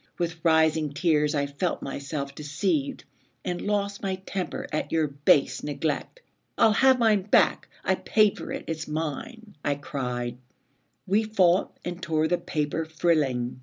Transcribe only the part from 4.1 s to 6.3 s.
temper at your base neglect."